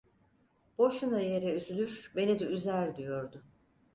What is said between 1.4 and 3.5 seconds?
üzülür, beni de üzer! diyordu.